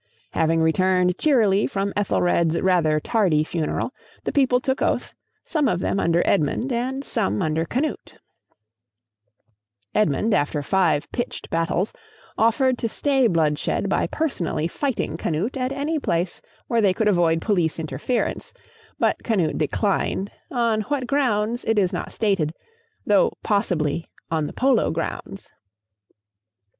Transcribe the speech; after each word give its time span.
Having 0.31 0.61
returned 0.61 1.17
cheerily 1.19 1.67
from 1.67 1.93
Ethelred's 1.95 2.59
rather 2.59 2.99
tardy 2.99 3.43
funeral, 3.43 3.93
the 4.23 4.31
people 4.31 4.59
took 4.59 4.81
oath, 4.81 5.13
some 5.45 5.67
of 5.67 5.79
them 5.79 5.99
under 5.99 6.23
Edmund 6.25 6.71
and 6.73 7.05
some 7.05 7.39
under 7.39 7.65
Canute. 7.65 8.17
Edmund, 9.93 10.33
after 10.33 10.63
five 10.63 11.07
pitched 11.11 11.51
battles, 11.51 11.93
offered 12.35 12.79
to 12.79 12.89
stay 12.89 13.27
bloodshed 13.27 13.89
by 13.89 14.07
personally 14.07 14.67
fighting 14.67 15.17
Canute 15.17 15.55
at 15.55 15.71
any 15.71 15.99
place 15.99 16.41
where 16.65 16.81
they 16.81 16.95
could 16.95 17.07
avoid 17.07 17.39
police 17.39 17.77
interference, 17.77 18.53
but 18.97 19.21
Canute 19.21 19.59
declined, 19.59 20.31
on 20.49 20.81
what 20.87 21.05
grounds 21.05 21.63
it 21.65 21.77
is 21.77 21.93
not 21.93 22.11
stated, 22.11 22.55
though 23.05 23.33
possibly 23.43 24.07
on 24.31 24.47
the 24.47 24.53
Polo 24.53 24.89
grounds. 24.89 25.21
[Illustration: 25.27 25.27
SONS 25.27 25.27
OF 25.27 25.27
EDMUND 25.27 25.37
SENT 25.37 25.47
TO 25.47 25.53
OLAF. 25.53 26.59